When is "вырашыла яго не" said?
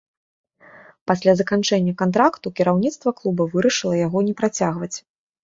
3.53-4.35